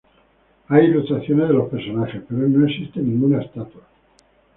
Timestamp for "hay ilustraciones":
0.69-1.47